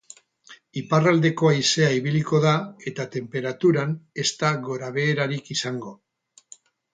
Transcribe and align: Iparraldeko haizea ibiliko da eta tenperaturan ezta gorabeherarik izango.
Iparraldeko 0.79 1.49
haizea 1.49 1.89
ibiliko 1.97 2.39
da 2.45 2.53
eta 2.93 3.05
tenperaturan 3.17 3.93
ezta 4.25 4.51
gorabeherarik 4.71 5.53
izango. 5.59 5.95